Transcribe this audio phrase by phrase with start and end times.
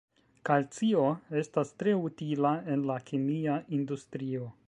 [0.49, 1.03] Kalcio
[1.41, 4.53] estas tre utila en la kemia industrio.